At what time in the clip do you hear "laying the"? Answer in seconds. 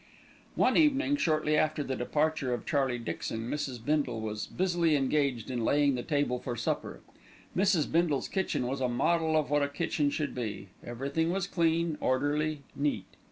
5.63-6.01